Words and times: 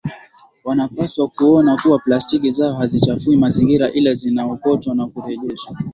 Wanapaswa 0.63 1.27
kuona 1.27 1.77
kuwa 1.81 1.99
plastiki 1.99 2.51
zao 2.51 2.73
hazichafui 2.73 3.37
mazingira 3.37 3.91
ila 3.91 4.13
zinaokotwa 4.13 4.95
na 4.95 5.07
kurejereshwa 5.07 5.77